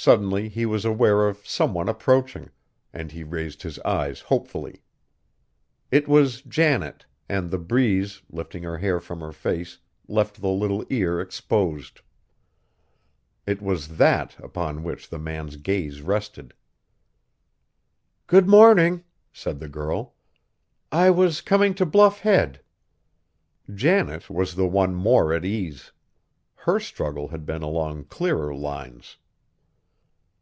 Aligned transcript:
Suddenly 0.00 0.48
he 0.48 0.64
was 0.64 0.84
aware 0.84 1.26
of 1.26 1.44
some 1.44 1.74
one 1.74 1.88
approaching, 1.88 2.50
and 2.92 3.10
he 3.10 3.24
raised 3.24 3.64
his 3.64 3.80
eyes 3.80 4.20
hopefully. 4.20 4.84
It 5.90 6.06
was 6.06 6.40
Janet, 6.42 7.04
and 7.28 7.50
the 7.50 7.58
breeze, 7.58 8.22
lifting 8.30 8.62
her 8.62 8.78
hair 8.78 9.00
from 9.00 9.18
her 9.18 9.32
face, 9.32 9.80
left 10.06 10.40
the 10.40 10.50
little 10.50 10.84
ear 10.88 11.20
exposed. 11.20 12.00
It 13.44 13.60
was 13.60 13.96
that 13.96 14.38
upon 14.38 14.84
which 14.84 15.08
the 15.08 15.18
man's 15.18 15.56
gaze 15.56 16.00
rested! 16.00 16.54
"Good 18.28 18.46
morning," 18.46 19.02
said 19.32 19.58
the 19.58 19.68
girl, 19.68 20.14
"I 20.92 21.10
was 21.10 21.40
coming 21.40 21.74
to 21.74 21.84
Bluff 21.84 22.20
Head." 22.20 22.60
Janet 23.74 24.30
was 24.30 24.54
the 24.54 24.68
one 24.68 24.94
more 24.94 25.32
at 25.34 25.44
ease. 25.44 25.90
Her 26.54 26.78
struggle 26.78 27.26
had 27.26 27.44
been 27.44 27.62
along 27.62 28.04
clearer 28.04 28.54
lines. 28.54 29.16